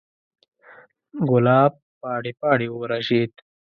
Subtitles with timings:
[1.29, 3.33] ګلاب پاڼې، پاڼې ورژید